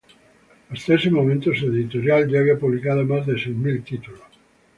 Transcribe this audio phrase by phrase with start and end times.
[0.71, 4.19] Hasta ese momento, su editorial ya había publicado más de seis mil títulos.